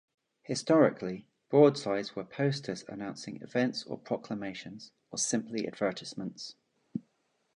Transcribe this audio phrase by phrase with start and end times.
[0.41, 6.55] Historically, broadsides were posters, announcing events or proclamations, or simply advertisements.